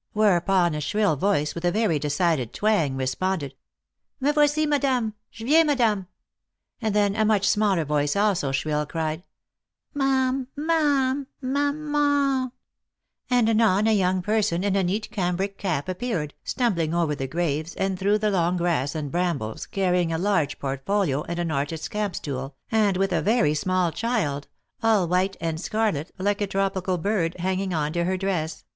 "whereupon 0.12 0.74
a 0.74 0.82
shrill 0.82 1.16
voice 1.16 1.54
with 1.54 1.64
a 1.64 1.70
very 1.72 1.98
decided 1.98 2.52
twang 2.52 2.94
responded," 2.94 3.54
M' 4.22 4.34
voici, 4.34 4.66
m'd'me! 4.66 5.14
j'viens, 5.32 5.64
m'd'me;" 5.64 6.04
and 6.82 6.94
then 6.94 7.16
a 7.16 7.24
much 7.24 7.48
smaller 7.48 7.86
voice, 7.86 8.14
also 8.14 8.52
shrill, 8.52 8.84
cried," 8.84 9.22
Mam— 9.94 10.48
mam— 10.56 11.26
mam— 11.40 11.90
man!" 11.90 12.52
and 13.30 13.48
anon 13.48 13.86
a 13.86 13.94
young 13.94 14.20
person 14.20 14.62
in 14.62 14.76
a 14.76 14.84
neat 14.84 15.10
cambric 15.10 15.56
cap 15.56 15.88
appeared, 15.88 16.34
stumbling 16.44 16.92
over 16.92 17.14
the 17.14 17.26
graves, 17.26 17.74
and 17.76 17.98
through 17.98 18.18
the 18.18 18.30
long 18.30 18.58
grass 18.58 18.94
and 18.94 19.10
brambles, 19.10 19.64
carrying 19.64 20.12
a 20.12 20.18
large 20.18 20.58
portfolio 20.58 21.22
and 21.22 21.38
an 21.38 21.50
artist's 21.50 21.88
camp 21.88 22.14
stool, 22.14 22.54
and 22.70 22.98
with 22.98 23.10
a 23.10 23.22
very 23.22 23.54
small 23.54 23.90
child— 23.90 24.48
all 24.82 25.08
white 25.08 25.38
and 25.40 25.58
scarlet, 25.58 26.12
like 26.18 26.42
a 26.42 26.46
tropical 26.46 26.98
bird— 26.98 27.34
hanging 27.38 27.72
on 27.72 27.90
to 27.90 28.04
her 28.04 28.18
dress. 28.18 28.66